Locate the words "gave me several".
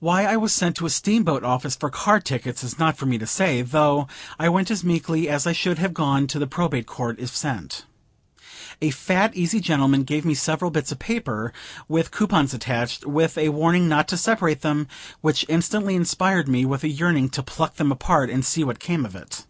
10.02-10.72